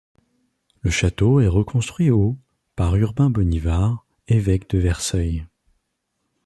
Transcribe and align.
Le 0.81 0.89
château 0.89 1.41
est 1.41 1.47
reconstruit 1.47 2.09
au 2.09 2.35
par 2.75 2.95
Urbain 2.95 3.29
Bonivard, 3.29 4.03
évêque 4.27 4.67
de 4.71 4.79
Verceil. 4.79 5.45